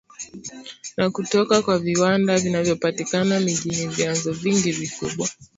na 0.97 1.09
kutoka 1.09 1.61
kwa 1.61 1.79
viwanda 1.79 2.39
vinavyopatikana 2.39 3.39
mijini 3.39 3.87
Vyanzo 3.87 4.33
vingi 4.33 4.71
vikubwa 4.71 5.29